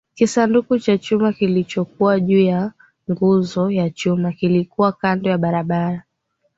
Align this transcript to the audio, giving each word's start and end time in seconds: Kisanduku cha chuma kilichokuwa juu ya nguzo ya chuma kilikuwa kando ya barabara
Kisanduku 0.15 0.79
cha 0.79 0.97
chuma 0.97 1.33
kilichokuwa 1.33 2.19
juu 2.19 2.41
ya 2.41 2.71
nguzo 3.11 3.71
ya 3.71 3.89
chuma 3.89 4.31
kilikuwa 4.31 4.91
kando 4.91 5.29
ya 5.29 5.37
barabara 5.37 6.03